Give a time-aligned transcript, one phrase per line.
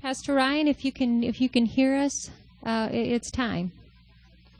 [0.00, 2.30] Pastor Ryan, if you can, if you can hear us,
[2.64, 3.72] uh, it, it's time.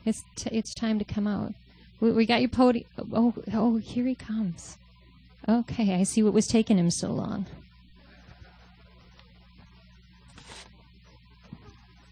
[0.03, 1.53] It's t- it's time to come out.
[2.01, 2.85] We, we got your podium.
[3.13, 4.77] Oh, oh, here he comes.
[5.47, 7.45] Okay, I see what was taking him so long.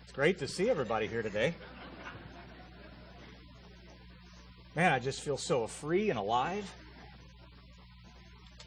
[0.04, 1.54] It's great to see everybody here today.
[4.74, 6.74] Man, I just feel so free and alive.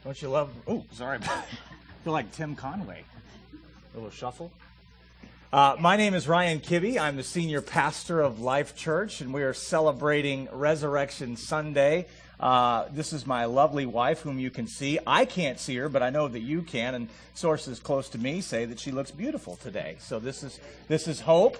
[0.05, 0.51] Don't you love?
[0.67, 1.19] Oh, sorry.
[1.23, 1.45] I
[2.05, 3.05] feel like Tim Conway.
[3.93, 4.53] A little shuffle.
[5.53, 6.97] Uh, my name is Ryan Kibbe.
[6.97, 12.07] I'm the senior pastor of Life Church, and we are celebrating Resurrection Sunday.
[12.39, 15.01] Uh, this is my lovely wife, whom you can see.
[15.09, 18.41] I can't see her, but I know that you can, and sources close to me
[18.43, 19.97] say that she looks beautiful today.
[19.99, 21.57] So this is this is hope.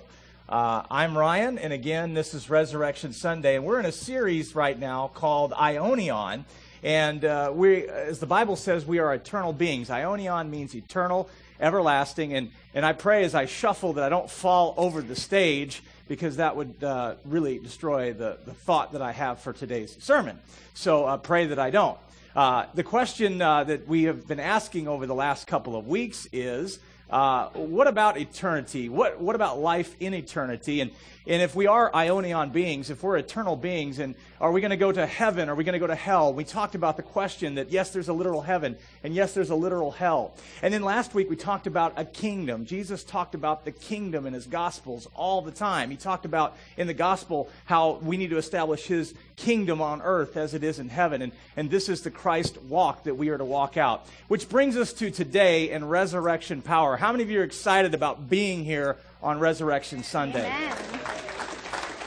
[0.49, 4.79] Uh, I'm Ryan, and again, this is Resurrection Sunday, and we're in a series right
[4.79, 6.45] now called Aionion.
[6.85, 9.89] And uh, we, as the Bible says, we are eternal beings.
[9.89, 11.29] Aionion means eternal
[11.61, 12.35] everlasting.
[12.35, 16.37] And, and I pray as I shuffle that I don't fall over the stage because
[16.37, 20.39] that would uh, really destroy the, the thought that I have for today's sermon.
[20.75, 21.99] So uh, pray that I don't.
[22.35, 26.29] Uh, the question uh, that we have been asking over the last couple of weeks
[26.33, 26.79] is
[27.11, 28.89] uh, what about eternity?
[28.89, 30.81] What, what about life in eternity?
[30.81, 30.93] And,
[31.27, 34.77] and if we are Ionian beings, if we're eternal beings, and are we going to
[34.79, 35.51] go to heaven?
[35.51, 36.33] Are we going to go to hell?
[36.33, 39.55] We talked about the question that yes, there's a literal heaven, and yes, there's a
[39.55, 40.35] literal hell.
[40.63, 42.65] And then last week we talked about a kingdom.
[42.65, 45.91] Jesus talked about the kingdom in his gospels all the time.
[45.91, 50.39] He talked about in the gospel how we need to establish his kingdom on earth
[50.39, 51.21] as it is in heaven.
[51.21, 54.07] And, and this is the Christ walk that we are to walk out.
[54.29, 56.97] Which brings us to today and resurrection power.
[56.97, 60.47] How many of you are excited about being here on Resurrection Sunday?
[60.51, 60.77] Amen.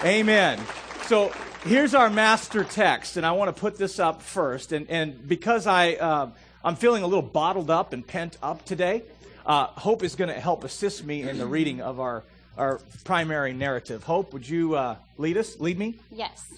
[0.04, 0.60] Amen.
[1.06, 1.32] So
[1.66, 4.72] here's our master text, and I want to put this up first.
[4.72, 6.30] And, and because I, uh,
[6.64, 9.04] I'm feeling a little bottled up and pent up today,
[9.46, 12.24] uh, Hope is going to help assist me in the reading of our,
[12.58, 14.04] our primary narrative.
[14.04, 15.96] Hope, would you uh, lead us, lead me?
[16.12, 16.54] Yes.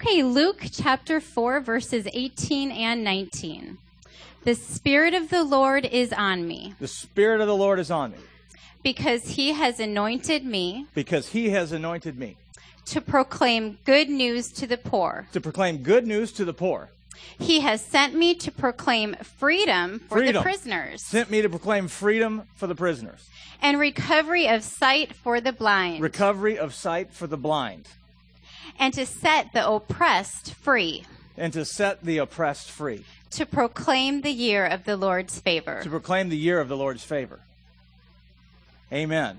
[0.00, 3.78] Okay, Luke chapter 4, verses 18 and 19.
[4.44, 8.12] The Spirit of the Lord is on me The Spirit of the Lord is on
[8.12, 8.18] me
[8.84, 12.36] because he has anointed me because he has anointed me
[12.90, 15.26] to proclaim good news to the poor.
[15.32, 16.90] to proclaim good news to the poor,
[17.38, 20.34] He has sent me to proclaim freedom for Freedom.
[20.34, 23.28] the prisoners sent me to proclaim freedom for the prisoners,
[23.60, 27.88] and recovery of sight for the blind, recovery of sight for the blind,
[28.78, 31.04] and to set the oppressed free,
[31.36, 35.80] and to set the oppressed free, to proclaim the year of the Lord's favor.
[35.82, 37.40] to proclaim the year of the Lord's favor.
[38.92, 39.38] Amen.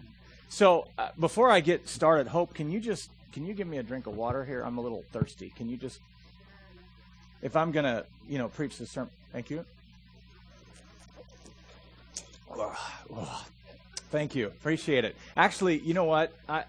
[0.49, 3.83] So uh, before I get started, Hope, can you just can you give me a
[3.83, 4.61] drink of water here?
[4.61, 5.53] I'm a little thirsty.
[5.55, 5.99] Can you just,
[7.41, 9.65] if I'm gonna, you know, preach this sermon, thank you.
[14.11, 14.47] Thank you.
[14.47, 15.15] Appreciate it.
[15.37, 16.33] Actually, you know what?
[16.47, 16.63] I,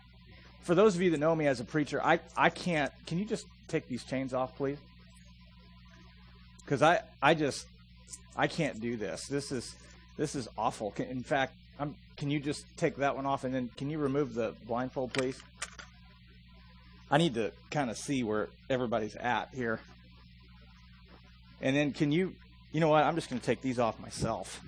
[0.60, 2.92] for those of you that know me as a preacher, I, I can't.
[3.06, 4.77] Can you just take these chains off, please?
[6.65, 7.66] Because I, I just,
[8.37, 9.27] I can't do this.
[9.27, 9.75] This is,
[10.19, 10.92] this is awful.
[10.98, 14.34] In fact, I'm, can you just take that one off and then can you remove
[14.34, 15.41] the blindfold, please?
[17.10, 19.81] I need to kind of see where everybody's at here.
[21.60, 22.34] And then can you,
[22.72, 23.04] you know what?
[23.04, 24.60] I'm just going to take these off myself.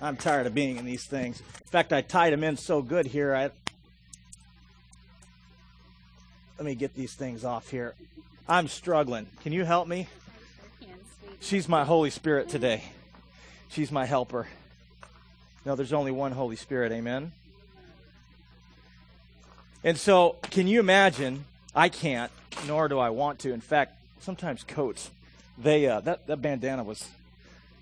[0.00, 1.40] I'm tired of being in these things.
[1.40, 3.34] In fact, I tied them in so good here.
[3.34, 3.50] I,
[6.58, 7.94] let me get these things off here.
[8.48, 9.26] I'm struggling.
[9.42, 10.08] Can you help me?
[11.40, 12.82] She's my Holy Spirit today.
[13.68, 14.46] She's my helper.
[15.64, 16.92] No, there's only one Holy Spirit.
[16.92, 17.32] Amen.
[19.86, 21.44] And so, can you imagine?
[21.72, 22.32] I can't,
[22.66, 23.52] nor do I want to.
[23.52, 25.12] In fact, sometimes coats,
[25.56, 27.08] they uh, that that bandana was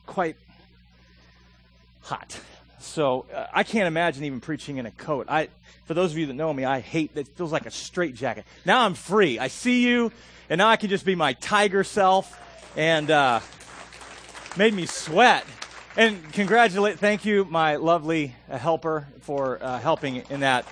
[0.04, 0.36] quite
[2.02, 2.38] hot.
[2.78, 5.28] So uh, I can't imagine even preaching in a coat.
[5.30, 5.48] I,
[5.86, 7.26] for those of you that know me, I hate it.
[7.26, 8.44] Feels like a straight jacket.
[8.66, 9.38] Now I'm free.
[9.38, 10.12] I see you,
[10.50, 12.38] and now I can just be my tiger self,
[12.76, 13.40] and uh,
[14.58, 15.46] made me sweat.
[15.96, 20.66] And congratulate, thank you, my lovely uh, helper, for uh, helping in that.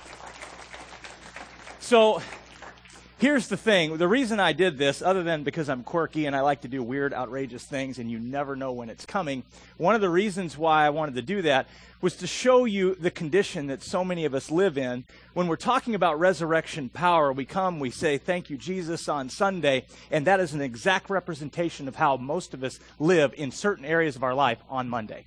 [1.82, 2.22] So
[3.18, 6.40] here's the thing the reason I did this, other than because I'm quirky and I
[6.40, 9.42] like to do weird, outrageous things and you never know when it's coming,
[9.78, 11.66] one of the reasons why I wanted to do that
[12.00, 15.04] was to show you the condition that so many of us live in.
[15.34, 19.86] When we're talking about resurrection power, we come, we say, Thank you, Jesus, on Sunday,
[20.08, 24.14] and that is an exact representation of how most of us live in certain areas
[24.14, 25.26] of our life on Monday.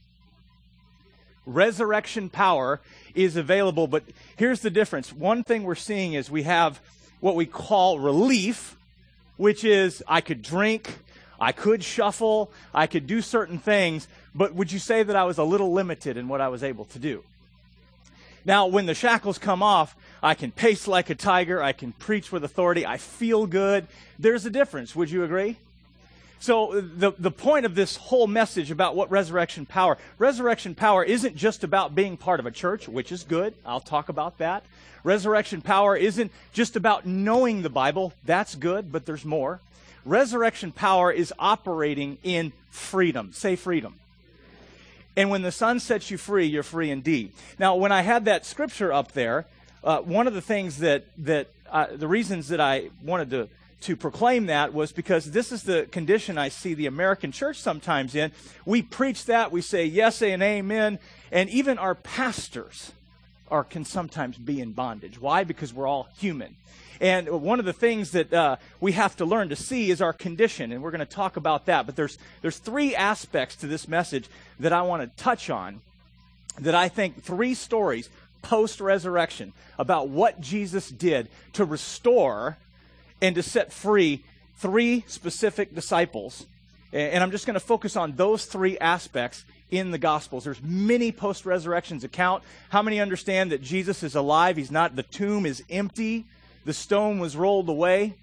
[1.46, 2.82] Resurrection power
[3.14, 4.04] is available, but
[4.36, 5.14] here's the difference.
[5.14, 6.82] One thing we're seeing is we have
[7.20, 8.78] what we call relief,
[9.38, 11.00] which is I could drink,
[11.40, 15.38] I could shuffle, I could do certain things, but would you say that I was
[15.38, 17.24] a little limited in what I was able to do?
[18.46, 21.64] Now, when the shackles come off, I can pace like a tiger.
[21.64, 22.86] I can preach with authority.
[22.86, 23.88] I feel good.
[24.20, 24.96] There's a difference.
[24.96, 25.58] Would you agree?
[26.40, 31.36] So, the, the point of this whole message about what resurrection power, resurrection power isn't
[31.36, 33.54] just about being part of a church, which is good.
[33.66, 34.64] I'll talk about that.
[35.04, 38.14] Resurrection power isn't just about knowing the Bible.
[38.26, 39.62] That's good, but there's more.
[40.04, 43.32] Resurrection power is operating in freedom.
[43.32, 43.96] Say freedom.
[45.18, 47.32] And when the son sets you free, you're free indeed.
[47.58, 49.46] Now, when I had that scripture up there,
[49.84, 53.50] uh, one of the things that, that uh, the reasons that I wanted to,
[53.86, 58.16] to proclaim that was because this is the condition I see the American church sometimes
[58.16, 58.32] in.
[58.66, 60.98] We preach that, we say yes and amen,
[61.32, 62.92] and even our pastors
[63.52, 65.22] are, can sometimes be in bondage.
[65.22, 65.44] Why?
[65.44, 66.56] Because we're all human.
[67.00, 70.14] And one of the things that uh, we have to learn to see is our
[70.14, 71.86] condition, and we're going to talk about that.
[71.86, 74.30] But there's there's three aspects to this message
[74.60, 75.82] that I want to touch on.
[76.60, 78.10] That I think three stories
[78.42, 82.58] post resurrection about what Jesus did to restore
[83.22, 84.24] and to set free
[84.58, 86.46] three specific disciples.
[86.94, 90.44] And I'm just going to focus on those three aspects in the Gospels.
[90.44, 92.44] There's many post resurrections account.
[92.70, 94.56] How many understand that Jesus is alive?
[94.56, 94.96] He's not.
[94.96, 96.26] The tomb is empty
[96.66, 98.16] the stone was rolled away.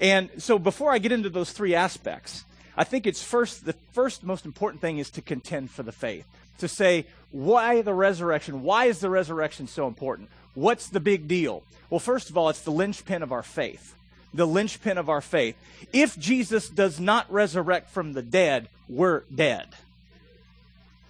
[0.00, 2.44] And so before I get into those three aspects,
[2.76, 6.26] I think it's first, the first most important thing is to contend for the faith.
[6.58, 8.62] To say, why the resurrection?
[8.62, 10.28] Why is the resurrection so important?
[10.54, 11.62] What's the big deal?
[11.88, 13.94] Well, first of all, it's the linchpin of our faith.
[14.34, 15.56] The linchpin of our faith.
[15.92, 19.68] If Jesus does not resurrect from the dead, we're dead.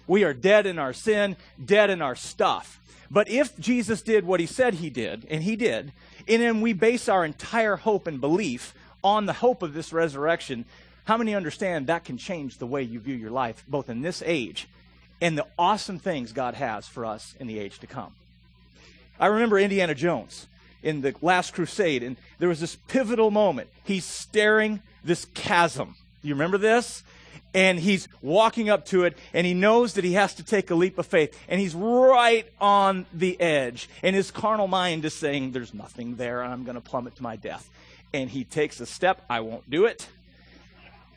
[0.07, 2.79] We are dead in our sin, dead in our stuff.
[3.11, 5.91] But if Jesus did what he said he did, and he did,
[6.27, 8.73] and then we base our entire hope and belief
[9.03, 10.65] on the hope of this resurrection,
[11.05, 14.21] how many understand that can change the way you view your life, both in this
[14.25, 14.67] age
[15.21, 18.13] and the awesome things God has for us in the age to come?
[19.19, 20.47] I remember Indiana Jones
[20.83, 23.69] in the last crusade, and there was this pivotal moment.
[23.83, 25.95] He's staring this chasm.
[26.21, 27.03] You remember this?
[27.53, 30.75] and he's walking up to it and he knows that he has to take a
[30.75, 33.89] leap of faith and he's right on the edge.
[34.03, 36.41] And his carnal mind is saying there's nothing there.
[36.41, 37.69] And i'm going to plummet to my death.
[38.13, 39.23] And he takes a step.
[39.29, 40.07] I won't do it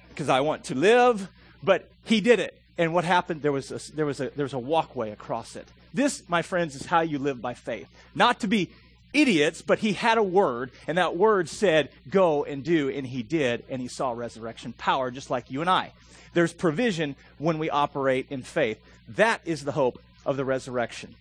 [0.08, 1.28] because i want to live.
[1.62, 2.58] But he did it.
[2.78, 3.42] And what happened?
[3.42, 5.68] There was a, there was a there was a walkway across it.
[5.94, 7.86] This my friends is how you live by faith.
[8.14, 8.70] Not to be
[9.12, 13.22] idiots but he had a word and that word said go and do and he
[13.22, 15.92] did and he saw resurrection power just like you and i
[16.34, 18.80] there's provision when we operate in faith.
[19.08, 21.14] That is the hope of the resurrection.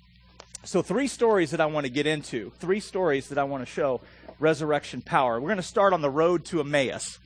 [0.63, 3.71] So, three stories that I want to get into, three stories that I want to
[3.71, 4.01] show
[4.39, 5.39] resurrection power.
[5.39, 7.19] We're going to start on the road to Emmaus.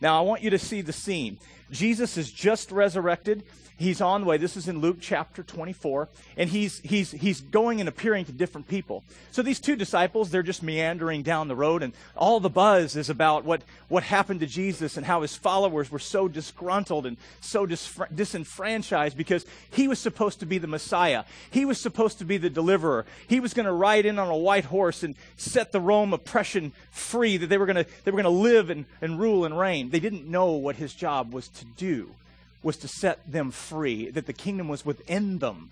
[0.00, 1.38] Now, I want you to see the scene.
[1.70, 3.44] Jesus is just resurrected
[3.82, 4.36] he's on the way.
[4.36, 8.68] This is in Luke chapter 24, and he's he's he's going and appearing to different
[8.68, 9.04] people.
[9.30, 13.10] So these two disciples, they're just meandering down the road, and all the buzz is
[13.10, 17.66] about what what happened to Jesus and how his followers were so disgruntled and so
[17.66, 21.24] disenfranchised because he was supposed to be the Messiah.
[21.50, 23.04] He was supposed to be the deliverer.
[23.26, 26.72] He was going to ride in on a white horse and set the Rome oppression
[26.90, 27.36] free.
[27.36, 29.90] That they were going to they were going to live and, and rule and reign.
[29.90, 32.14] They didn't know what his job was to do
[32.62, 35.70] was to set them free, that the kingdom was within them,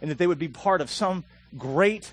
[0.00, 1.24] and that they would be part of some
[1.56, 2.12] great,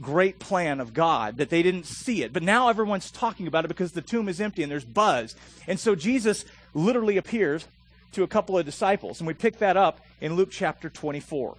[0.00, 2.32] great plan of God, that they didn't see it.
[2.32, 5.34] But now everyone's talking about it because the tomb is empty and there's buzz.
[5.66, 6.44] And so Jesus
[6.74, 7.66] literally appears
[8.12, 11.56] to a couple of disciples, and we pick that up in Luke chapter 24.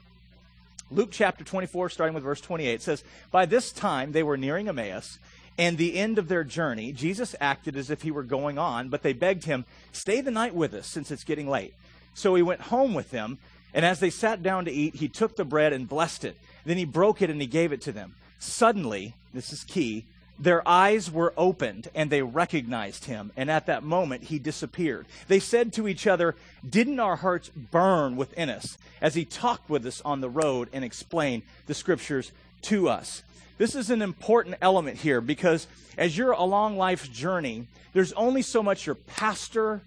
[0.89, 5.19] Luke chapter 24, starting with verse 28, says, By this time they were nearing Emmaus
[5.57, 9.01] and the end of their journey, Jesus acted as if he were going on, but
[9.01, 11.73] they begged him, Stay the night with us, since it's getting late.
[12.13, 13.39] So he went home with them,
[13.73, 16.37] and as they sat down to eat, he took the bread and blessed it.
[16.65, 18.15] Then he broke it and he gave it to them.
[18.39, 20.05] Suddenly, this is key,
[20.39, 25.07] their eyes were opened and they recognized him, and at that moment he disappeared.
[25.27, 26.35] They said to each other,
[26.67, 30.85] Didn't our hearts burn within us as he talked with us on the road and
[30.85, 32.31] explained the scriptures
[32.63, 33.23] to us?
[33.57, 38.61] This is an important element here because as you're along life's journey, there's only so
[38.61, 39.81] much your pastor,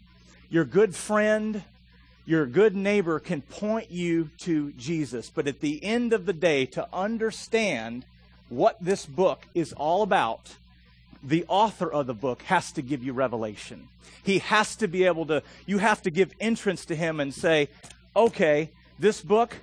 [0.50, 1.62] your good friend,
[2.26, 5.30] your good neighbor can point you to Jesus.
[5.30, 8.04] But at the end of the day, to understand
[8.48, 10.56] what this book is all about,
[11.22, 13.88] the author of the book has to give you revelation.
[14.22, 17.68] He has to be able to, you have to give entrance to him and say,
[18.14, 19.56] okay, this book,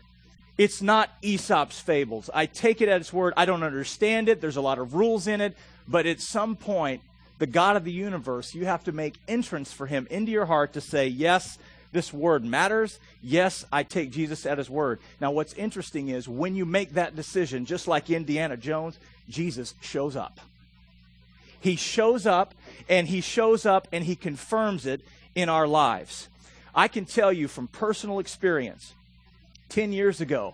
[0.58, 2.30] it's not Aesop's fables.
[2.34, 3.34] I take it at its word.
[3.38, 4.42] I don't understand it.
[4.42, 5.56] There's a lot of rules in it.
[5.88, 7.02] But at some point,
[7.38, 10.74] the God of the universe, you have to make entrance for him into your heart
[10.74, 11.60] to say, yes,
[11.92, 13.00] this word matters.
[13.22, 15.00] Yes, I take Jesus at his word.
[15.22, 19.00] Now, what's interesting is when you make that decision, just like Indiana Jones,
[19.30, 20.40] Jesus shows up.
[21.60, 22.54] He shows up
[22.90, 25.02] and he shows up and he confirms it
[25.36, 26.30] in our lives.
[26.74, 28.94] I can tell you from personal experience,
[29.70, 30.54] 10 years ago,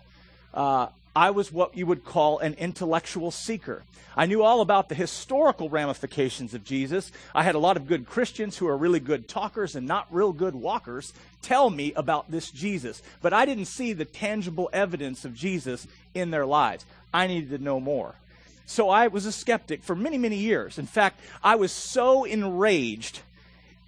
[0.52, 3.82] uh, I was what you would call an intellectual seeker.
[4.16, 7.10] I knew all about the historical ramifications of Jesus.
[7.34, 10.32] I had a lot of good Christians who are really good talkers and not real
[10.32, 13.02] good walkers tell me about this Jesus.
[13.22, 16.84] But I didn't see the tangible evidence of Jesus in their lives.
[17.12, 18.14] I needed to know more.
[18.66, 20.78] So I was a skeptic for many, many years.
[20.78, 23.20] In fact, I was so enraged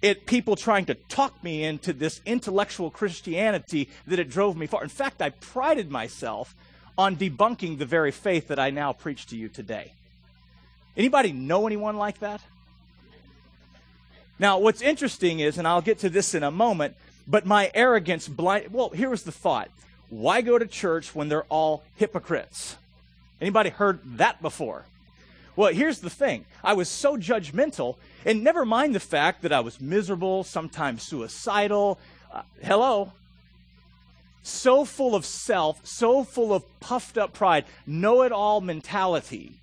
[0.03, 4.83] at people trying to talk me into this intellectual Christianity that it drove me far.
[4.83, 6.55] In fact, I prided myself
[6.97, 9.93] on debunking the very faith that I now preach to you today.
[10.95, 12.41] Anybody know anyone like that?
[14.39, 16.95] Now, what's interesting is, and I'll get to this in a moment,
[17.27, 18.71] but my arrogance blind.
[18.71, 19.69] Well, here was the thought:
[20.09, 22.75] Why go to church when they're all hypocrites?
[23.41, 24.85] Anybody heard that before?
[25.57, 26.45] Well, here's the thing.
[26.63, 31.99] I was so judgmental, and never mind the fact that I was miserable, sometimes suicidal.
[32.31, 33.11] Uh, hello?
[34.43, 39.53] So full of self, so full of puffed up pride, know it all mentality,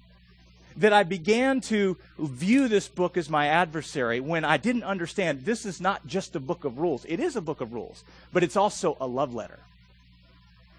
[0.76, 5.64] that I began to view this book as my adversary when I didn't understand this
[5.64, 7.06] is not just a book of rules.
[7.08, 9.60] It is a book of rules, but it's also a love letter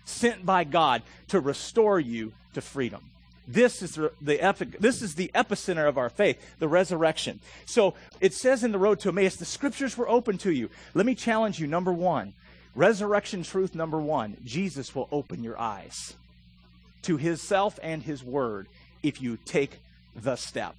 [0.04, 3.02] sent by God to restore you to freedom.
[3.48, 7.40] This is the epic, this is the epicenter of our faith, the resurrection.
[7.66, 10.70] So it says in the road to Emmaus, the scriptures were open to you.
[10.94, 11.68] Let me challenge you.
[11.68, 12.34] Number one,
[12.74, 13.76] resurrection truth.
[13.76, 16.16] Number one, Jesus will open your eyes
[17.04, 18.68] to His self and His word
[19.04, 19.80] if you take
[20.16, 20.76] the step.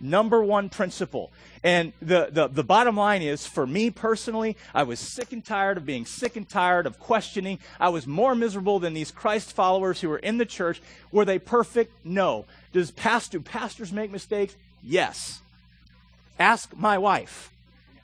[0.00, 1.30] Number one principle.
[1.64, 5.78] And the, the, the bottom line is for me personally, I was sick and tired
[5.78, 7.58] of being sick and tired of questioning.
[7.80, 10.82] I was more miserable than these Christ followers who were in the church.
[11.10, 11.92] Were they perfect?
[12.04, 12.44] No.
[12.72, 14.54] Does past, do pastors make mistakes?
[14.82, 15.40] Yes.
[16.38, 17.50] Ask my wife.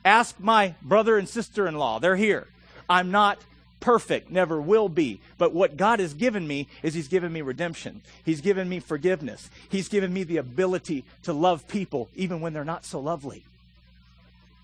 [0.03, 1.99] Ask my brother and sister in law.
[1.99, 2.47] They're here.
[2.89, 3.39] I'm not
[3.83, 5.19] perfect, never will be.
[5.37, 8.01] But what God has given me is He's given me redemption.
[8.23, 9.49] He's given me forgiveness.
[9.69, 13.43] He's given me the ability to love people even when they're not so lovely.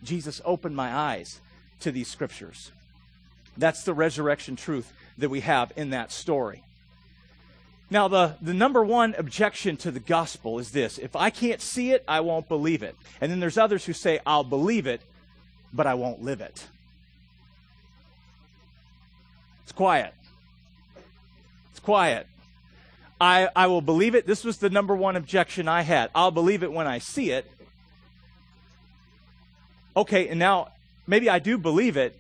[0.04, 1.42] Jesus opened my eyes
[1.82, 2.72] to these scriptures.
[3.58, 6.64] That's the resurrection truth that we have in that story.
[7.92, 11.92] Now, the, the number one objection to the gospel is this if I can't see
[11.92, 12.96] it, I won't believe it.
[13.20, 15.02] And then there's others who say, I'll believe it,
[15.74, 16.68] but I won't live it.
[19.70, 20.16] It's quiet.
[21.70, 22.26] It's quiet.
[23.22, 24.26] I, I will believe it.
[24.26, 26.10] This was the number one objection I had.
[26.16, 27.46] I'll believe it when I see it.
[29.96, 30.70] Okay, and now
[31.06, 32.18] maybe I do believe it,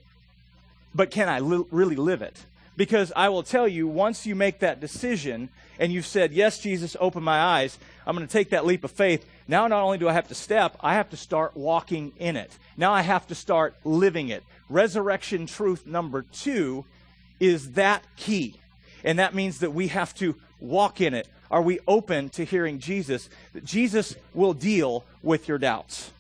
[0.94, 2.38] but can I li- really live it?
[2.77, 6.96] Because I will tell you, once you make that decision and you've said, Yes, Jesus,
[7.00, 9.25] open my eyes, I'm going to take that leap of faith.
[9.48, 12.56] Now, not only do I have to step, I have to start walking in it.
[12.77, 14.44] Now I have to start living it.
[14.70, 16.86] Resurrection truth number two
[17.39, 18.55] is that key.
[19.03, 21.27] And that means that we have to walk in it.
[21.50, 23.29] Are we open to hearing Jesus?
[23.63, 26.12] Jesus will deal with your doubts.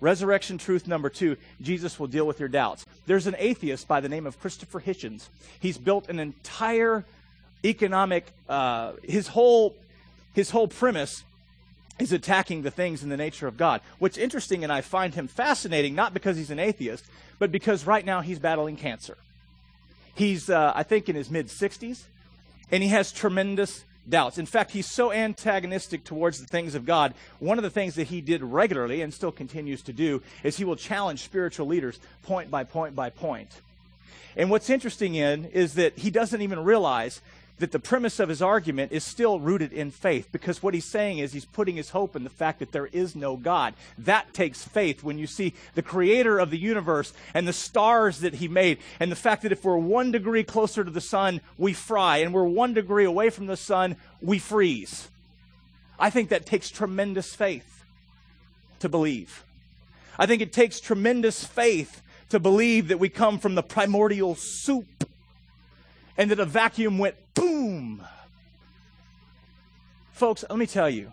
[0.00, 2.84] Resurrection truth number two Jesus will deal with your doubts.
[3.06, 5.28] There's an atheist by the name of Christopher Hitchens.
[5.58, 7.04] He's built an entire
[7.64, 9.74] economic, uh, his, whole,
[10.34, 11.24] his whole premise
[11.98, 13.80] is attacking the things in the nature of God.
[13.98, 17.06] What's interesting, and I find him fascinating, not because he's an atheist,
[17.38, 19.16] but because right now he's battling cancer.
[20.16, 22.02] He's, uh, I think, in his mid 60s,
[22.70, 24.38] and he has tremendous doubts.
[24.38, 27.14] In fact, he's so antagonistic towards the things of God.
[27.38, 30.64] One of the things that he did regularly and still continues to do is he
[30.64, 33.50] will challenge spiritual leaders point by point by point.
[34.36, 37.20] And what's interesting in is that he doesn't even realize
[37.58, 41.18] that the premise of his argument is still rooted in faith because what he's saying
[41.18, 43.74] is he's putting his hope in the fact that there is no God.
[43.98, 48.34] That takes faith when you see the creator of the universe and the stars that
[48.34, 51.72] he made and the fact that if we're one degree closer to the sun, we
[51.72, 55.08] fry, and we're one degree away from the sun, we freeze.
[55.98, 57.84] I think that takes tremendous faith
[58.80, 59.44] to believe.
[60.18, 64.95] I think it takes tremendous faith to believe that we come from the primordial soup
[66.18, 68.02] and that a vacuum went boom.
[70.12, 71.12] Folks, let me tell you,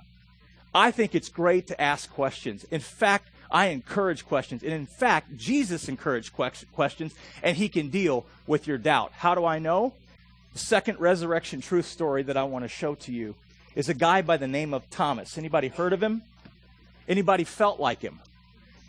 [0.74, 2.64] I think it's great to ask questions.
[2.72, 4.64] In fact, I encourage questions.
[4.64, 9.12] And in fact, Jesus encouraged questions, and he can deal with your doubt.
[9.16, 9.94] How do I know?
[10.54, 13.36] The second resurrection truth story that I want to show to you
[13.76, 15.38] is a guy by the name of Thomas.
[15.38, 16.24] Anybody heard of him?
[17.08, 18.20] Anybody felt like him?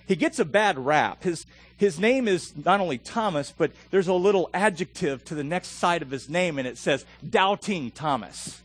[0.07, 1.23] He gets a bad rap.
[1.23, 1.47] His,
[1.77, 6.03] his name is not only Thomas, but there's a little adjective to the next side
[6.03, 8.61] of his name, and it says doubting Thomas.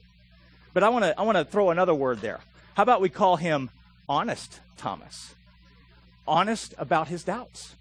[0.74, 2.40] But I want to I want to throw another word there.
[2.76, 3.70] How about we call him
[4.08, 5.34] honest Thomas?
[6.28, 7.76] Honest about his doubts.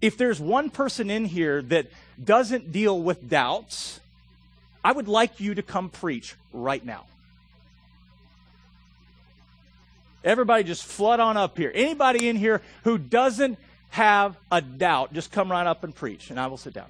[0.00, 1.86] If there's one person in here that
[2.22, 4.00] doesn't deal with doubts,
[4.84, 7.06] I would like you to come preach right now.
[10.24, 11.70] Everybody just flood on up here.
[11.74, 13.58] Anybody in here who doesn't
[13.90, 16.88] have a doubt, just come right up and preach, and I will sit down.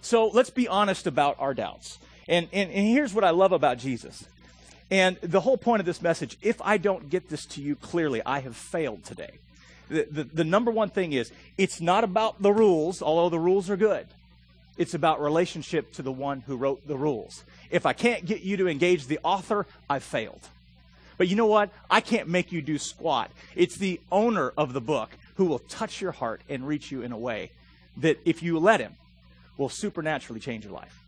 [0.00, 1.98] So let's be honest about our doubts.
[2.28, 4.26] And, and, and here's what I love about Jesus.
[4.90, 8.22] And the whole point of this message if I don't get this to you clearly,
[8.24, 9.32] I have failed today.
[9.88, 13.68] The, the, the number one thing is it's not about the rules, although the rules
[13.70, 14.06] are good.
[14.76, 17.42] It's about relationship to the one who wrote the rules.
[17.70, 20.48] If I can't get you to engage the author, I've failed.
[21.18, 21.70] But you know what?
[21.90, 23.30] I can't make you do squat.
[23.54, 27.12] It's the owner of the book who will touch your heart and reach you in
[27.12, 27.50] a way
[27.98, 28.94] that, if you let him,
[29.56, 31.02] will supernaturally change your life.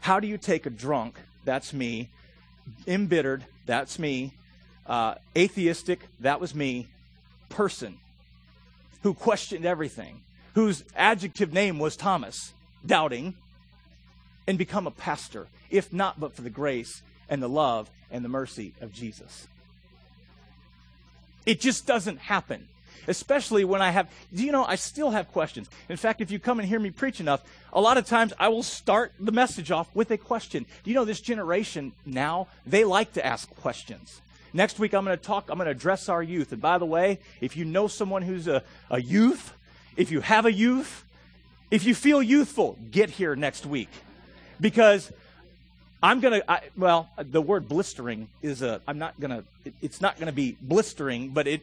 [0.00, 2.10] How do you take a drunk, that's me,
[2.86, 4.32] embittered, that's me,
[4.86, 6.88] uh, atheistic, that was me,
[7.48, 7.98] person
[9.02, 10.20] who questioned everything,
[10.54, 12.52] whose adjective name was Thomas,
[12.84, 13.34] doubting,
[14.46, 17.02] and become a pastor, if not but for the grace
[17.32, 19.48] and the love and the mercy of Jesus.
[21.46, 22.68] It just doesn't happen.
[23.08, 25.68] Especially when I have, do you know, I still have questions.
[25.88, 28.48] In fact, if you come and hear me preach enough, a lot of times I
[28.48, 30.66] will start the message off with a question.
[30.84, 34.20] Do you know this generation now, they like to ask questions.
[34.52, 36.52] Next week, I'm going to talk, I'm going to address our youth.
[36.52, 39.54] And by the way, if you know someone who's a, a youth,
[39.96, 41.02] if you have a youth,
[41.70, 43.88] if you feel youthful, get here next week.
[44.60, 45.10] Because
[46.02, 50.00] I'm going to, well, the word blistering is a, I'm not going to, it, it's
[50.00, 51.62] not going to be blistering, but it,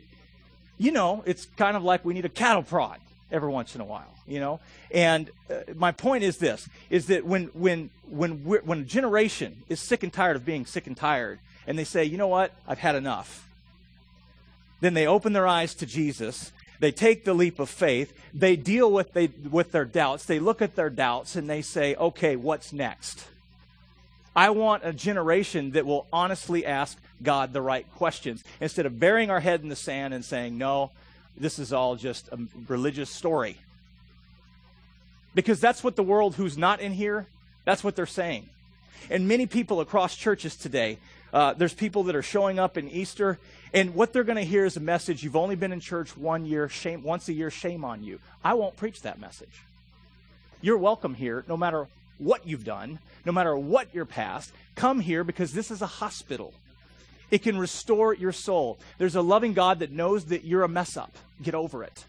[0.78, 3.00] you know, it's kind of like we need a cattle prod
[3.32, 4.62] every once in a while, you know?
[4.92, 9.82] And uh, my point is this, is that when, when, when, when a generation is
[9.82, 12.80] sick and tired of being sick and tired, and they say, you know what, I've
[12.80, 13.46] had enough,
[14.80, 18.90] then they open their eyes to Jesus, they take the leap of faith, they deal
[18.90, 22.72] with, they, with their doubts, they look at their doubts, and they say, okay, what's
[22.72, 23.28] next?
[24.36, 29.30] I want a generation that will honestly ask God the right questions instead of burying
[29.30, 30.92] our head in the sand and saying, no,
[31.38, 33.58] this is all just a religious story.
[35.36, 37.28] Because that's what the world who's not in here,
[37.66, 38.50] that's what they're saying.
[39.10, 40.98] And many people across churches today,
[41.34, 43.40] uh, there's people that are showing up in Easter,
[43.74, 46.46] and what they're going to hear is a message you've only been in church one
[46.46, 48.20] year, shame, once a year, shame on you.
[48.44, 49.64] I won't preach that message.
[50.62, 51.88] You're welcome here no matter
[52.20, 54.52] what you've done, no matter what your past.
[54.76, 56.54] Come here because this is a hospital.
[57.32, 58.78] It can restore your soul.
[58.98, 61.12] There's a loving God that knows that you're a mess up.
[61.42, 62.06] Get over it.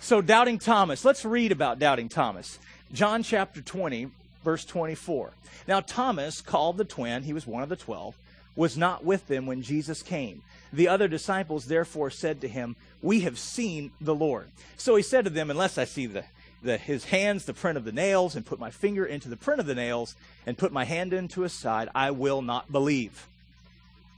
[0.00, 1.04] So, doubting Thomas.
[1.04, 2.58] Let's read about doubting Thomas.
[2.92, 4.08] John chapter 20,
[4.42, 5.32] verse 24.
[5.66, 8.16] Now, Thomas, called the twin, he was one of the twelve,
[8.58, 10.42] was not with them when Jesus came.
[10.72, 14.50] The other disciples therefore said to him, We have seen the Lord.
[14.76, 16.24] So he said to them, Unless I see the,
[16.60, 19.60] the, his hands, the print of the nails, and put my finger into the print
[19.60, 23.28] of the nails, and put my hand into his side, I will not believe.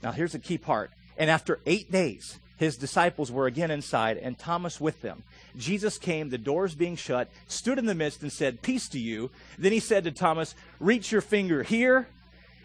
[0.03, 0.91] Now here's the key part.
[1.19, 5.23] And after eight days, his disciples were again inside, and Thomas with them.
[5.59, 9.31] Jesus came, the doors being shut, stood in the midst, and said, Peace to you.
[9.59, 12.09] Then he said to Thomas, Reach your finger here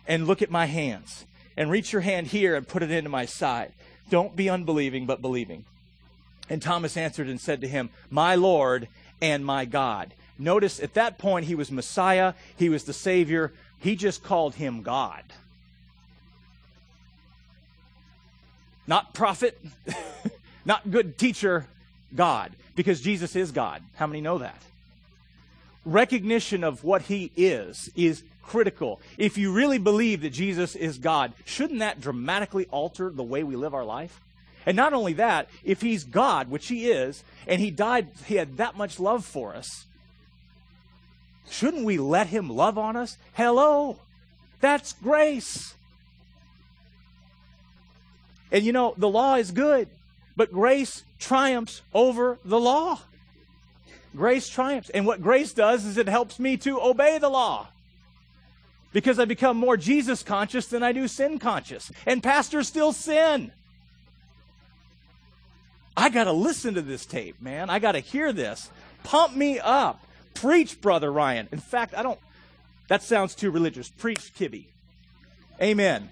[0.08, 1.26] and look at my hands
[1.58, 3.72] and reach your hand here and put it into my side.
[4.10, 5.66] Don't be unbelieving, but believing.
[6.50, 8.88] And Thomas answered and said to him, My Lord
[9.22, 10.14] and my God.
[10.38, 14.82] Notice at that point he was Messiah, he was the Savior, he just called him
[14.82, 15.24] God.
[18.88, 19.60] Not prophet,
[20.66, 21.68] not good teacher,
[22.14, 23.82] God, because Jesus is God.
[23.96, 24.62] How many know that?
[25.86, 29.02] Recognition of what he is is critical.
[29.18, 33.56] If you really believe that Jesus is God, shouldn't that dramatically alter the way we
[33.56, 34.22] live our life?
[34.66, 38.58] And not only that, if he's God, which he is, and he died, he had
[38.58, 39.86] that much love for us,
[41.50, 43.18] shouldn't we let him love on us?
[43.34, 43.98] Hello.
[44.62, 45.76] That's grace.
[48.52, 49.90] And you know, the law is good,
[50.36, 53.00] but grace triumphs over the law.
[54.16, 54.90] Grace triumphs.
[54.90, 57.68] And what grace does is it helps me to obey the law
[58.96, 61.92] because I become more Jesus conscious than I do sin conscious.
[62.06, 63.52] And pastors still sin.
[65.98, 67.70] I got to listen to this tape, man.
[67.70, 68.70] I got to hear this.
[69.04, 70.02] Pump me up.
[70.34, 71.50] Preach, Brother Ryan.
[71.52, 72.20] In fact, I don't.
[72.88, 73.90] That sounds too religious.
[73.90, 74.64] Preach, Kibbe.
[75.62, 76.08] Amen.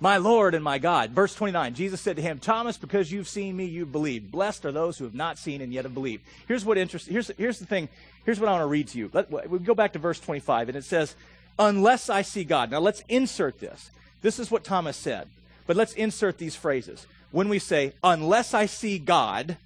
[0.00, 1.12] My Lord and my God.
[1.12, 4.30] Verse 29, Jesus said to him, Thomas, because you've seen me, you've believed.
[4.30, 6.24] Blessed are those who have not seen and yet have believed.
[6.46, 7.14] Here's what interesting.
[7.14, 7.88] Here's, here's the thing.
[8.28, 9.08] Here's what I want to read to you.
[9.14, 11.14] Let, we go back to verse 25, and it says,
[11.58, 12.70] Unless I see God.
[12.70, 13.90] Now let's insert this.
[14.20, 15.28] This is what Thomas said.
[15.66, 17.06] But let's insert these phrases.
[17.30, 19.56] When we say, Unless I see God,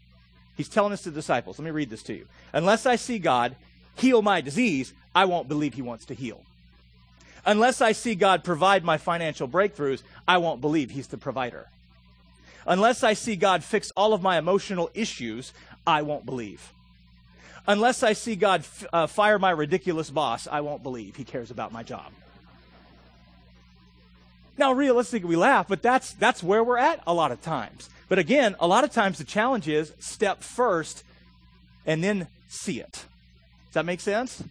[0.57, 1.59] he's telling us to the disciples.
[1.59, 2.29] Let me read this to you.
[2.53, 3.57] Unless I see God
[3.97, 6.41] heal my disease, I won't believe he wants to heal.
[7.45, 11.67] Unless I see God provide my financial breakthroughs, I won't believe He's the provider.
[12.65, 15.53] Unless I see God fix all of my emotional issues,
[15.85, 16.73] I won't believe.
[17.67, 21.51] Unless I see God f- uh, fire my ridiculous boss, I won't believe He cares
[21.51, 22.13] about my job.
[24.59, 27.89] Now, realistically, we laugh, but that's, that's where we're at a lot of times.
[28.09, 31.05] But again, a lot of times the challenge is step first
[31.87, 32.93] and then see it.
[32.93, 34.43] Does that make sense?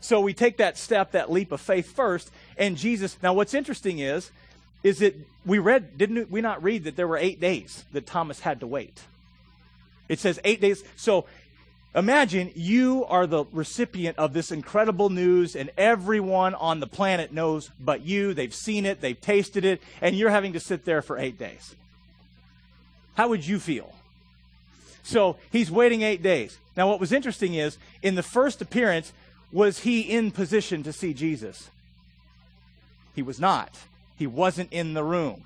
[0.00, 3.16] So we take that step, that leap of faith first, and Jesus.
[3.22, 4.30] Now, what's interesting is,
[4.82, 8.40] is that we read, didn't we not read that there were eight days that Thomas
[8.40, 9.00] had to wait?
[10.08, 10.82] It says eight days.
[10.96, 11.26] So
[11.94, 17.70] imagine you are the recipient of this incredible news, and everyone on the planet knows
[17.78, 18.34] but you.
[18.34, 21.74] They've seen it, they've tasted it, and you're having to sit there for eight days.
[23.14, 23.92] How would you feel?
[25.02, 26.58] So he's waiting eight days.
[26.76, 29.12] Now, what was interesting is, in the first appearance,
[29.50, 31.68] was he in position to see Jesus?
[33.14, 33.76] He was not.
[34.16, 35.44] He wasn't in the room.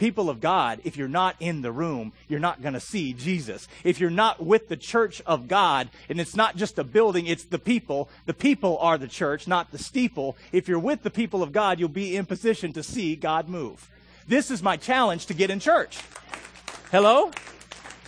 [0.00, 3.68] People of God, if you're not in the room, you're not going to see Jesus.
[3.84, 7.44] If you're not with the church of God, and it's not just a building, it's
[7.44, 10.38] the people, the people are the church, not the steeple.
[10.52, 13.90] If you're with the people of God, you'll be in position to see God move.
[14.26, 15.98] This is my challenge to get in church.
[16.90, 17.30] Hello?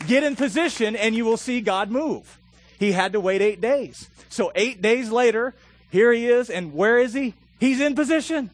[0.07, 2.39] Get in position and you will see God move.
[2.79, 4.09] He had to wait eight days.
[4.31, 5.55] So eight days later,
[5.91, 7.35] here he is, and where is he?
[7.61, 8.49] He's in position.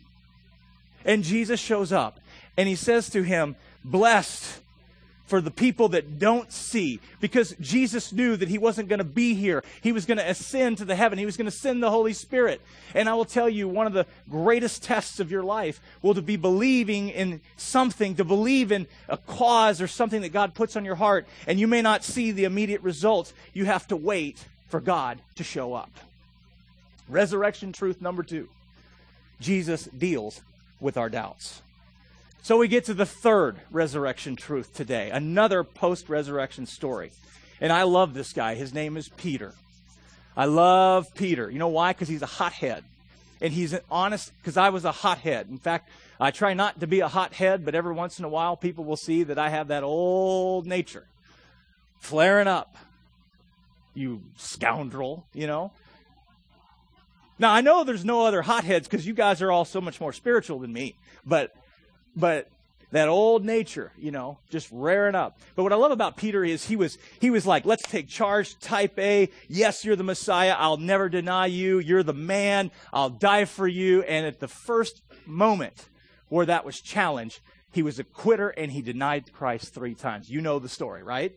[1.05, 2.18] And Jesus shows up,
[2.59, 4.61] and he says to him, Blessed
[5.27, 9.35] for the people that don't see, because Jesus knew that he wasn't going to be
[9.35, 9.62] here.
[9.83, 11.18] He was going to ascend to the heaven.
[11.18, 12.61] He was going to send the Holy Spirit.
[12.94, 16.23] And I will tell you, one of the greatest tests of your life will to
[16.23, 20.85] be believing in something, to believe in a cause or something that God puts on
[20.85, 23.35] your heart, and you may not see the immediate results.
[23.53, 25.90] You have to wait for God to show up.
[27.09, 28.49] Resurrection truth number two
[29.40, 30.40] Jesus deals
[30.81, 31.62] with our doubts.
[32.42, 37.12] So we get to the third resurrection truth today, another post resurrection story.
[37.61, 38.55] And I love this guy.
[38.55, 39.55] His name is Peter.
[40.37, 41.51] I love Peter.
[41.51, 41.92] You know why?
[41.92, 42.85] Because he's a hothead.
[43.40, 45.48] And he's an honest, because I was a hothead.
[45.48, 48.57] In fact, I try not to be a hothead, but every once in a while
[48.57, 51.07] people will see that I have that old nature
[51.98, 52.77] flaring up
[53.94, 55.72] you scoundrel, you know.
[57.38, 60.12] Now I know there's no other hotheads because you guys are all so much more
[60.12, 60.94] spiritual than me,
[61.27, 61.53] but
[62.16, 62.49] but
[62.90, 65.38] that old nature, you know, just rearing up.
[65.55, 68.59] But what I love about Peter is he was he was like, let's take charge,
[68.61, 69.31] type A.
[69.49, 70.55] Yes, you're the Messiah.
[70.57, 71.79] I'll never deny you.
[71.79, 72.71] You're the man.
[72.92, 74.03] I'll die for you.
[74.03, 75.88] And at the first moment
[76.29, 77.40] where that was challenged,
[77.73, 80.31] he was a quitter and he denied Christ three times.
[80.31, 81.37] You know the story, right?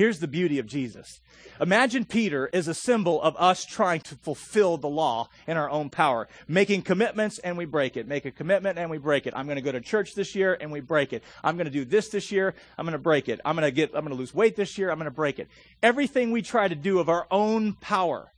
[0.00, 1.20] Here's the beauty of Jesus.
[1.60, 5.90] Imagine Peter is a symbol of us trying to fulfill the law in our own
[5.90, 8.08] power, making commitments and we break it.
[8.08, 9.34] Make a commitment and we break it.
[9.36, 11.22] I'm going to go to church this year and we break it.
[11.44, 12.54] I'm going to do this this year.
[12.78, 13.42] I'm going to break it.
[13.44, 14.90] I'm going to get, I'm going to lose weight this year.
[14.90, 15.48] I'm going to break it.
[15.82, 18.32] Everything we try to do of our own power.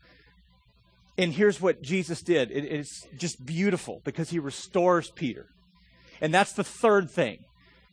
[1.17, 2.51] And here's what Jesus did.
[2.51, 5.47] It, it's just beautiful because he restores Peter.
[6.21, 7.45] And that's the third thing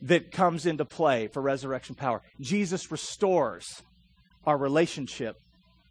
[0.02, 2.22] that comes into play for resurrection power.
[2.40, 3.84] Jesus restores
[4.46, 5.38] our relationship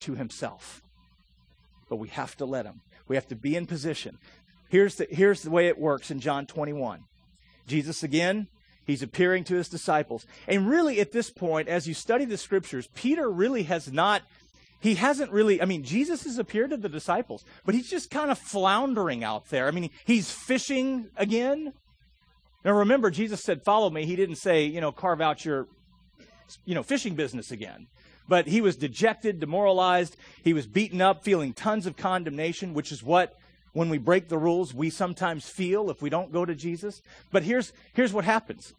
[0.00, 0.82] to himself.
[1.88, 2.80] But we have to let him.
[3.06, 4.18] We have to be in position.
[4.68, 7.00] Here's the, here's the way it works in John 21.
[7.66, 8.48] Jesus again,
[8.84, 10.26] he's appearing to his disciples.
[10.46, 14.22] And really, at this point, as you study the scriptures, Peter really has not,
[14.80, 18.30] he hasn't really, I mean, Jesus has appeared to the disciples, but he's just kind
[18.30, 19.68] of floundering out there.
[19.68, 21.72] I mean, he's fishing again.
[22.64, 24.04] Now remember, Jesus said, Follow me.
[24.04, 25.68] He didn't say, you know, carve out your,
[26.64, 27.86] you know, fishing business again.
[28.28, 30.16] But he was dejected, demoralized.
[30.42, 33.34] He was beaten up, feeling tons of condemnation, which is what,
[33.72, 37.00] when we break the rules, we sometimes feel if we don't go to Jesus.
[37.30, 38.74] But here's, here's what happens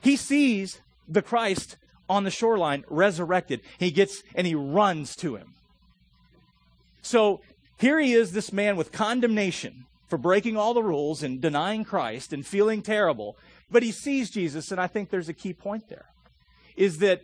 [0.00, 1.76] he sees the Christ
[2.08, 3.60] on the shoreline resurrected.
[3.78, 5.54] He gets and he runs to him.
[7.02, 7.40] So
[7.78, 12.34] here he is, this man with condemnation for breaking all the rules and denying Christ
[12.34, 13.38] and feeling terrible.
[13.70, 16.04] But he sees Jesus, and I think there's a key point there.
[16.76, 17.22] Is that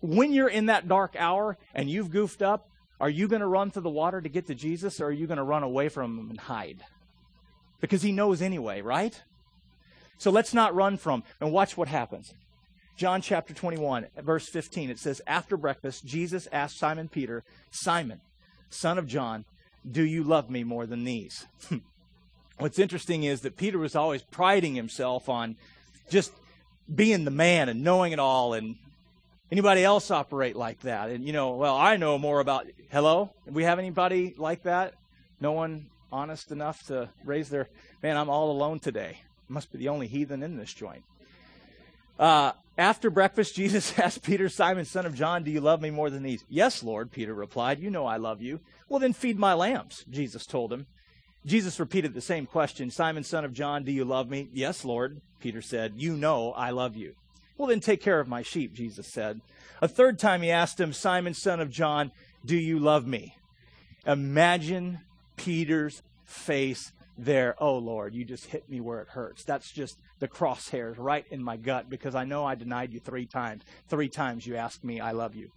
[0.00, 3.70] when you're in that dark hour and you've goofed up, Are you going to run
[3.70, 6.18] through the water to get to Jesus, or are you going to run away from
[6.18, 6.82] him and hide?
[7.80, 9.22] Because he knows anyway, right?
[10.18, 11.22] So let's not run from.
[11.40, 12.34] And watch what happens.
[12.96, 18.20] John chapter 21, verse 15, it says, After breakfast, Jesus asked Simon Peter, Simon,
[18.68, 19.44] son of John,
[19.88, 21.46] do you love me more than these?
[22.58, 25.56] What's interesting is that Peter was always priding himself on
[26.08, 26.32] just
[26.92, 28.76] being the man and knowing it all and
[29.52, 31.10] anybody else operate like that?
[31.10, 33.30] And you know well i know more about hello?
[33.46, 34.94] We have anybody like that?
[35.38, 37.68] No one honest enough to raise their
[38.02, 39.18] man i'm all alone today.
[39.48, 41.04] Must be the only heathen in this joint.
[42.18, 46.08] Uh, after breakfast jesus asked peter simon son of john do you love me more
[46.08, 46.42] than these?
[46.48, 47.80] Yes lord peter replied.
[47.80, 48.60] You know i love you.
[48.88, 50.86] Well then feed my lambs jesus told him
[51.46, 55.20] jesus repeated the same question simon son of john do you love me yes lord
[55.40, 57.14] peter said you know i love you
[57.56, 59.40] well, then take care of my sheep, Jesus said.
[59.80, 62.12] A third time he asked him, Simon, son of John,
[62.44, 63.36] do you love me?
[64.06, 65.00] Imagine
[65.36, 67.54] Peter's face there.
[67.58, 69.42] Oh, Lord, you just hit me where it hurts.
[69.44, 73.26] That's just the crosshairs right in my gut because I know I denied you three
[73.26, 73.62] times.
[73.88, 75.50] Three times you asked me, I love you.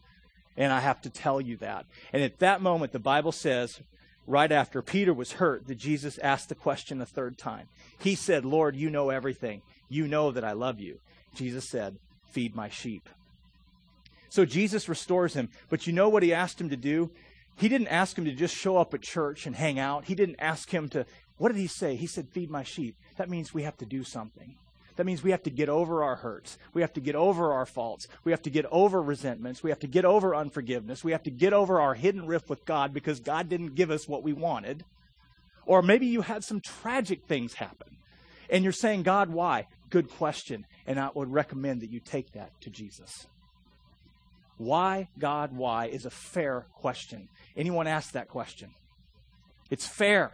[0.55, 1.85] And I have to tell you that.
[2.13, 3.81] And at that moment, the Bible says,
[4.29, 7.67] right after Peter was hurt, that Jesus asked the question a third time.
[7.97, 9.63] He said, Lord, you know everything.
[9.89, 10.99] You know that I love you.
[11.35, 11.97] Jesus said,
[12.31, 13.09] Feed my sheep.
[14.29, 15.49] So Jesus restores him.
[15.69, 17.09] But you know what he asked him to do?
[17.55, 20.05] He didn't ask him to just show up at church and hang out.
[20.05, 21.95] He didn't ask him to, what did he say?
[21.95, 22.95] He said, Feed my sheep.
[23.17, 24.55] That means we have to do something.
[24.99, 26.57] That means we have to get over our hurts.
[26.73, 28.09] We have to get over our faults.
[28.25, 29.63] We have to get over resentments.
[29.63, 31.05] We have to get over unforgiveness.
[31.05, 34.09] We have to get over our hidden rift with God because God didn't give us
[34.09, 34.83] what we wanted.
[35.65, 37.95] Or maybe you had some tragic things happen.
[38.49, 39.67] And you're saying, God, why?
[39.89, 40.65] Good question.
[40.85, 43.25] And I would recommend that you take that to Jesus.
[44.57, 47.29] Why, God, why is a fair question.
[47.55, 48.71] Anyone ask that question?
[49.69, 50.33] It's fair.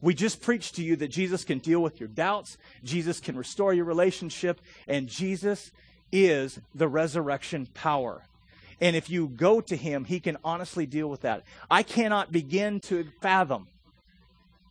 [0.00, 3.74] We just preached to you that Jesus can deal with your doubts, Jesus can restore
[3.74, 5.72] your relationship, and Jesus
[6.10, 8.24] is the resurrection power.
[8.80, 11.42] And if you go to him, he can honestly deal with that.
[11.70, 13.68] I cannot begin to fathom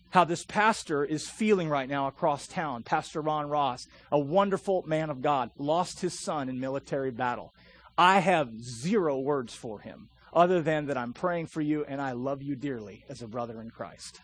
[0.09, 2.81] how this pastor is feeling right now across town.
[2.81, 7.53] Pastor Ron Ross, a wonderful man of God, lost his son in military battle.
[7.97, 12.13] I have zero words for him other than that I'm praying for you and I
[12.13, 14.21] love you dearly as a brother in Christ.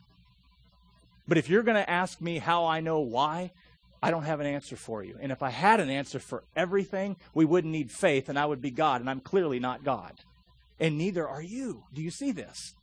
[1.28, 3.52] But if you're going to ask me how I know why,
[4.02, 5.18] I don't have an answer for you.
[5.20, 8.62] And if I had an answer for everything, we wouldn't need faith and I would
[8.62, 10.14] be God, and I'm clearly not God.
[10.80, 11.86] And neither are you.
[11.94, 12.76] Do you see this?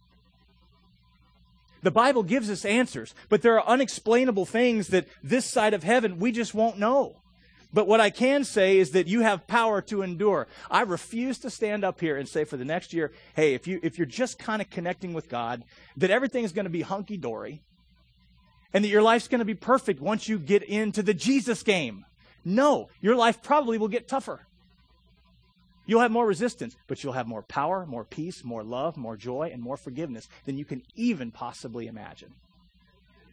[1.82, 6.18] The Bible gives us answers, but there are unexplainable things that this side of heaven
[6.18, 7.16] we just won't know.
[7.72, 10.46] But what I can say is that you have power to endure.
[10.70, 13.80] I refuse to stand up here and say for the next year, hey, if you
[13.82, 15.64] if you're just kind of connecting with God,
[15.96, 17.62] that everything's going to be hunky dory,
[18.72, 22.04] and that your life's going to be perfect once you get into the Jesus game.
[22.44, 24.46] No, your life probably will get tougher.
[25.84, 29.50] You'll have more resistance, but you'll have more power, more peace, more love, more joy,
[29.52, 32.34] and more forgiveness than you can even possibly imagine.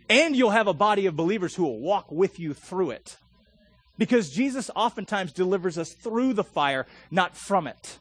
[0.10, 3.18] And you'll have a body of believers who will walk with you through it.
[3.98, 8.00] Because Jesus oftentimes delivers us through the fire, not from it.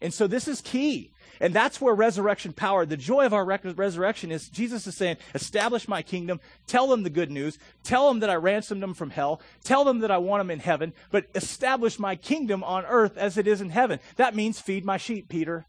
[0.00, 1.10] And so this is key.
[1.42, 5.88] And that's where resurrection power, the joy of our resurrection is Jesus is saying, establish
[5.88, 9.40] my kingdom, tell them the good news, tell them that I ransomed them from hell,
[9.64, 13.36] tell them that I want them in heaven, but establish my kingdom on earth as
[13.36, 13.98] it is in heaven.
[14.14, 15.66] That means feed my sheep, Peter.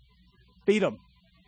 [0.68, 1.00] Feed them.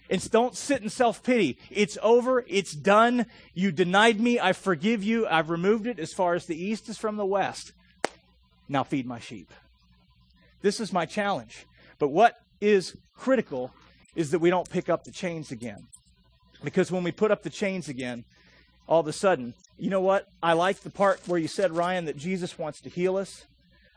[0.09, 1.59] And don't sit in self pity.
[1.69, 2.43] It's over.
[2.47, 3.27] It's done.
[3.53, 4.39] You denied me.
[4.39, 5.27] I forgive you.
[5.27, 7.73] I've removed it as far as the east is from the west.
[8.67, 9.53] Now feed my sheep.
[10.63, 11.67] This is my challenge.
[11.99, 13.71] But what is critical
[14.15, 15.87] is that we don't pick up the chains again.
[16.63, 18.23] Because when we put up the chains again,
[18.87, 20.27] all of a sudden, you know what?
[20.41, 23.45] I like the part where you said, Ryan, that Jesus wants to heal us.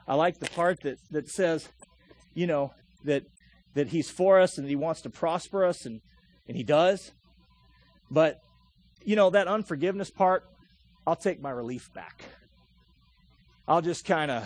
[0.06, 1.68] I like the part that, that says,
[2.34, 2.72] you know,
[3.04, 3.24] that
[3.74, 6.00] that he's for us and he wants to prosper us and,
[6.48, 7.12] and he does.
[8.10, 8.40] But,
[9.04, 10.44] you know, that unforgiveness part,
[11.06, 12.24] I'll take my relief back.
[13.68, 14.44] I'll just kind of,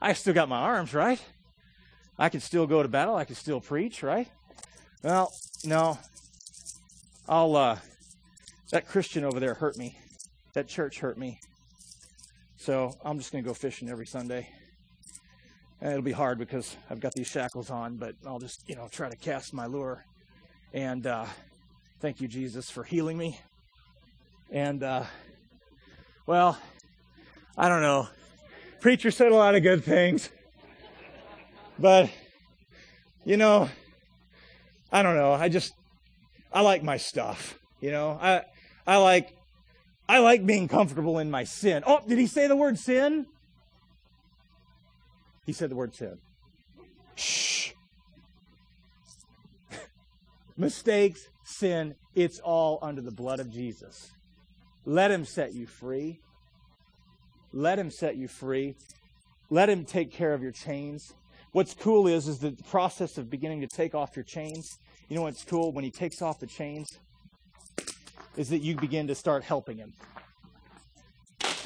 [0.00, 1.22] I still got my arms, right?
[2.18, 3.14] I can still go to battle.
[3.14, 4.28] I can still preach, right?
[5.02, 5.32] Well,
[5.64, 5.98] no.
[7.26, 7.78] I'll, uh,
[8.70, 9.96] that Christian over there hurt me.
[10.52, 11.40] That church hurt me.
[12.58, 14.50] So I'm just going to go fishing every Sunday.
[15.80, 18.88] And it'll be hard because I've got these shackles on, but I'll just, you know,
[18.90, 20.04] try to cast my lure.
[20.74, 21.24] And uh,
[22.00, 23.40] thank you, Jesus, for healing me.
[24.50, 25.04] And, uh,
[26.26, 26.58] well,
[27.56, 28.06] I don't know.
[28.80, 30.28] Preacher said a lot of good things.
[31.78, 32.10] But,
[33.24, 33.70] you know,
[34.92, 35.32] I don't know.
[35.32, 35.74] I just,
[36.52, 37.58] I like my stuff.
[37.80, 38.42] You know, I,
[38.86, 39.36] I like,
[40.08, 41.82] I like being comfortable in my sin.
[41.86, 43.26] Oh, did he say the word sin?
[45.46, 46.18] He said the word sin.
[47.14, 47.72] Shh.
[50.56, 54.10] Mistakes, sin, it's all under the blood of Jesus.
[54.84, 56.20] Let him set you free.
[57.52, 58.76] Let him set you free.
[59.48, 61.14] Let him take care of your chains.
[61.52, 64.78] What's cool is is the process of beginning to take off your chains.
[65.08, 66.98] You know what's cool when he takes off the chains
[68.36, 69.92] is that you begin to start helping him.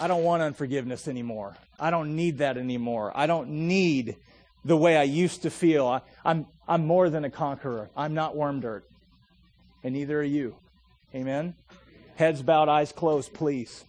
[0.00, 1.56] I don't want unforgiveness anymore.
[1.78, 3.12] I don't need that anymore.
[3.14, 4.16] I don't need
[4.64, 5.86] the way I used to feel.
[5.86, 7.90] I, am I'm, I'm more than a conqueror.
[7.94, 8.86] I'm not worm dirt.
[9.82, 10.56] And neither are you.
[11.14, 11.54] Amen?
[12.16, 13.84] Heads bowed, eyes closed, please.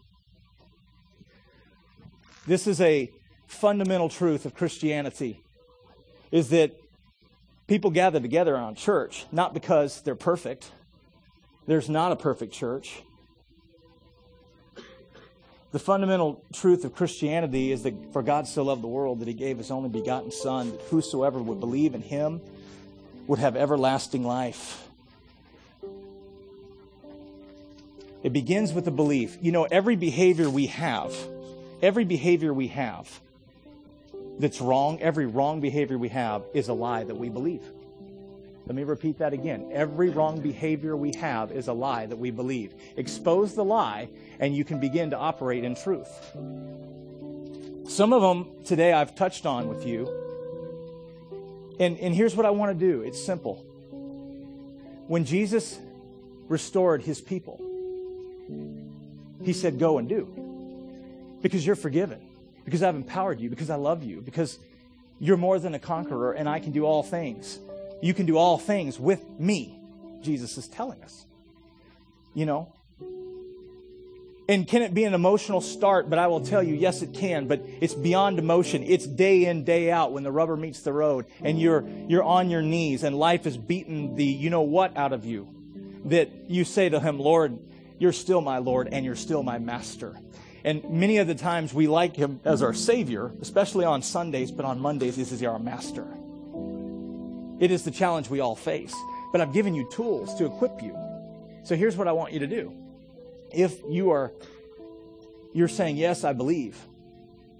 [2.45, 3.09] This is a
[3.47, 5.44] fundamental truth of Christianity
[6.35, 6.77] is that
[7.65, 10.69] people gather together on church not because they're perfect.
[11.65, 13.01] There's not a perfect church.
[15.71, 19.33] The fundamental truth of Christianity is that for God so loved the world that he
[19.33, 22.41] gave his only begotten Son, that whosoever would believe in him
[23.27, 24.89] would have everlasting life.
[28.23, 29.37] It begins with a belief.
[29.41, 31.15] You know, every behavior we have,
[31.81, 33.21] every behavior we have
[34.39, 37.63] that's wrong, every wrong behavior we have is a lie that we believe.
[38.65, 39.69] Let me repeat that again.
[39.71, 42.73] Every wrong behavior we have is a lie that we believe.
[42.97, 46.09] Expose the lie, and you can begin to operate in truth.
[47.87, 50.09] Some of them today I've touched on with you.
[51.79, 53.63] And, and here's what I want to do it's simple.
[55.07, 55.77] When Jesus
[56.47, 57.61] restored his people,
[59.43, 60.27] he said, Go and do.
[61.41, 62.19] Because you're forgiven,
[62.65, 64.59] because I've empowered you, because I love you, because
[65.19, 67.59] you're more than a conqueror, and I can do all things
[68.01, 69.79] you can do all things with me,
[70.21, 71.25] Jesus is telling us.
[72.33, 72.71] You know?
[74.47, 76.07] And can it be an emotional start?
[76.07, 77.47] But I will tell you, yes, it can.
[77.47, 78.83] But it's beyond emotion.
[78.83, 82.51] It's day in, day out when the rubber meets the road and you're, you're on
[82.51, 85.47] your knees and life is beating the you know what out of you.
[86.05, 87.57] That you say to him, Lord,
[87.97, 90.15] you're still my Lord and you're still my master.
[90.65, 94.65] And many of the times we like him as our Savior, especially on Sundays, but
[94.65, 96.07] on Mondays, this is our master.
[97.59, 98.95] It is the challenge we all face.
[99.31, 100.97] But I've given you tools to equip you.
[101.65, 102.73] So here's what I want you to do.
[103.53, 104.31] If you are
[105.53, 106.83] you're saying, Yes, I believe.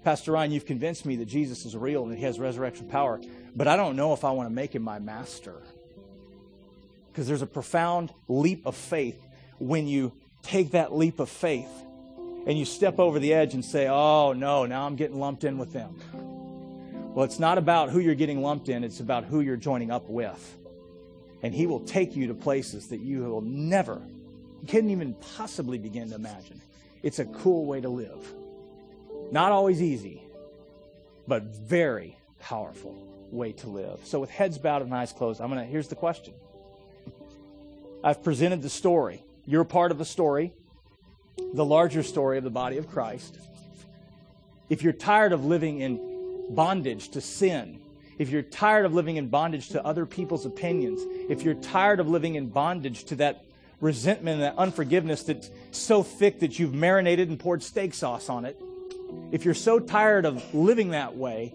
[0.02, 3.20] Pastor Ryan, you've convinced me that Jesus is real and that he has resurrection power,
[3.54, 5.62] but I don't know if I want to make him my master.
[7.12, 9.24] Because there's a profound leap of faith
[9.58, 11.70] when you take that leap of faith
[12.46, 15.58] and you step over the edge and say, Oh, no, now I'm getting lumped in
[15.58, 15.96] with them.
[17.14, 20.08] Well, it's not about who you're getting lumped in, it's about who you're joining up
[20.08, 20.56] with.
[21.42, 24.00] And He will take you to places that you will never,
[24.62, 26.60] you couldn't even possibly begin to imagine.
[27.02, 28.34] It's a cool way to live.
[29.32, 30.22] Not always easy,
[31.26, 32.96] but very powerful
[33.30, 34.00] way to live.
[34.04, 35.64] So, with heads bowed and eyes closed, I'm gonna.
[35.64, 36.34] Here's the question.
[38.04, 39.24] I've presented the story.
[39.46, 40.52] You're part of the story,
[41.52, 43.38] the larger story of the body of Christ.
[44.68, 47.80] If you're tired of living in bondage to sin,
[48.18, 52.08] if you're tired of living in bondage to other people's opinions, if you're tired of
[52.08, 53.44] living in bondage to that
[53.80, 58.44] resentment and that unforgiveness that's so thick that you've marinated and poured steak sauce on
[58.44, 58.60] it,
[59.32, 61.54] if you're so tired of living that way,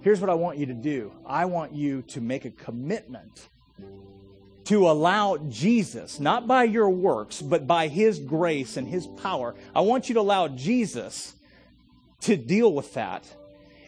[0.00, 3.48] here's what I want you to do I want you to make a commitment
[4.70, 9.82] to allow Jesus, not by your works, but by His grace and His power, I
[9.82, 11.34] want you to allow Jesus
[12.22, 13.24] to deal with that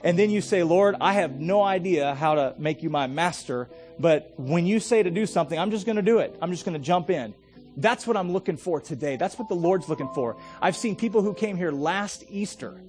[0.04, 3.68] and then you say, Lord, I have no idea how to make you my master,
[3.98, 6.36] but when you say to do something, I'm just going to do it.
[6.42, 7.34] I'm just going to jump in.
[7.76, 9.16] That's what I'm looking for today.
[9.16, 10.36] That's what the Lord's looking for.
[10.60, 12.80] I've seen people who came here last Easter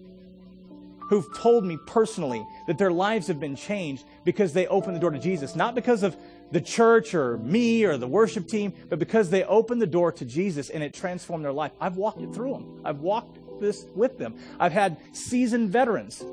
[1.09, 5.11] who've told me personally that their lives have been changed because they opened the door
[5.11, 5.55] to Jesus.
[5.55, 6.17] Not because of
[6.53, 10.23] the church or me or the worship team, but because they opened the door to
[10.23, 11.71] Jesus and it transformed their life.
[11.81, 12.81] I've walked it through them.
[12.85, 14.35] I've walked this with them.
[14.59, 16.23] I've had seasoned veterans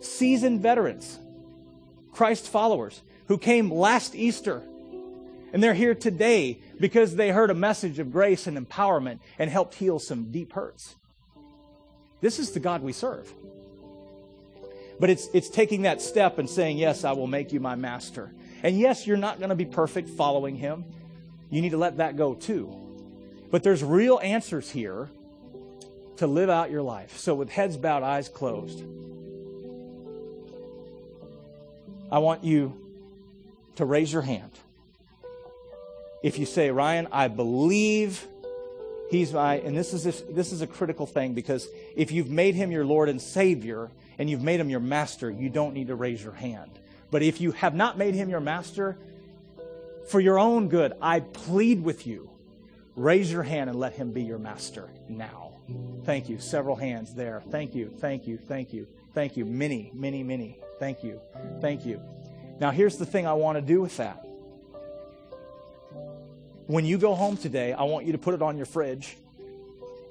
[0.00, 1.18] seasoned veterans,
[2.12, 4.62] Christ followers, who came last Easter.
[5.52, 9.74] And they're here today because they heard a message of grace and empowerment and helped
[9.74, 10.96] heal some deep hurts.
[12.20, 13.32] This is the God we serve.
[14.98, 18.32] But it's, it's taking that step and saying, Yes, I will make you my master.
[18.62, 20.84] And yes, you're not going to be perfect following him.
[21.50, 22.74] You need to let that go too.
[23.50, 25.08] But there's real answers here
[26.16, 27.18] to live out your life.
[27.18, 28.82] So, with heads bowed, eyes closed.
[32.10, 32.76] I want you
[33.76, 34.50] to raise your hand.
[36.22, 38.26] If you say, Ryan, I believe
[39.10, 42.70] he's my, and this is, this is a critical thing because if you've made him
[42.70, 46.22] your Lord and Savior and you've made him your master, you don't need to raise
[46.22, 46.70] your hand.
[47.10, 48.98] But if you have not made him your master,
[50.08, 52.30] for your own good, I plead with you,
[52.94, 55.54] raise your hand and let him be your master now.
[56.04, 56.38] Thank you.
[56.38, 57.42] Several hands there.
[57.50, 57.92] Thank you.
[57.98, 58.38] Thank you.
[58.38, 58.86] Thank you.
[59.14, 59.44] Thank you.
[59.44, 60.58] Many, many, many.
[60.78, 61.20] Thank you.
[61.60, 62.00] Thank you.
[62.60, 64.24] Now, here's the thing I want to do with that.
[66.66, 69.16] When you go home today, I want you to put it on your fridge.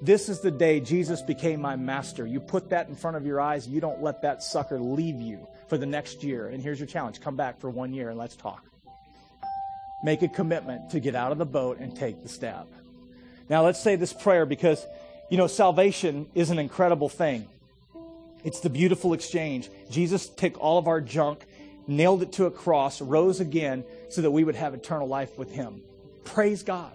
[0.02, 2.26] This is the day Jesus became my master.
[2.26, 3.66] You put that in front of your eyes.
[3.66, 6.48] You don't let that sucker leave you for the next year.
[6.48, 8.64] And here's your challenge come back for one year and let's talk.
[10.04, 12.68] Make a commitment to get out of the boat and take the step.
[13.48, 14.84] Now, let's say this prayer because,
[15.30, 17.48] you know, salvation is an incredible thing.
[18.44, 19.70] It's the beautiful exchange.
[19.90, 21.44] Jesus took all of our junk,
[21.86, 25.50] nailed it to a cross, rose again so that we would have eternal life with
[25.50, 25.80] Him.
[26.24, 26.92] Praise God.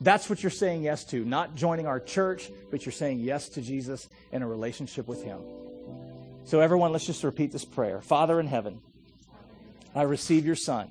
[0.00, 1.24] That's what you're saying yes to.
[1.24, 5.40] Not joining our church, but you're saying yes to Jesus and a relationship with Him.
[6.44, 8.80] So, everyone, let's just repeat this prayer Father in heaven,
[9.94, 10.90] I receive your Son.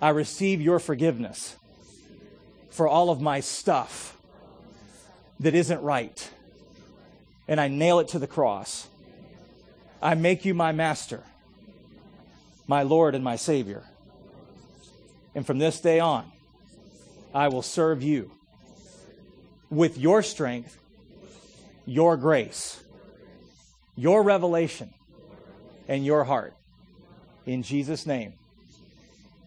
[0.00, 1.56] I receive your forgiveness
[2.70, 4.16] for all of my stuff
[5.40, 6.30] that isn't right.
[7.48, 8.86] And I nail it to the cross.
[10.02, 11.22] I make you my master,
[12.66, 13.82] my Lord, and my Savior.
[15.34, 16.30] And from this day on,
[17.34, 18.30] I will serve you
[19.70, 20.78] with your strength,
[21.86, 22.83] your grace,
[23.96, 24.92] your revelation,
[25.88, 26.54] and your heart.
[27.46, 28.34] In Jesus' name,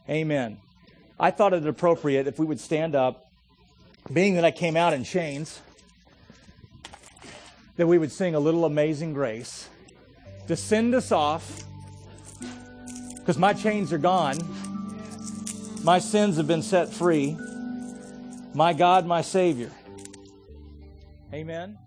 [0.10, 0.58] amen.
[1.20, 3.26] I thought it appropriate if we would stand up,
[4.12, 5.62] being that I came out in chains,
[7.76, 9.68] that we would sing a little amazing grace
[10.48, 11.64] to send us off
[13.16, 14.38] because my chains are gone
[15.88, 17.38] my sins have been set free.
[18.54, 19.72] My God, my Savior.
[21.34, 21.78] Amen.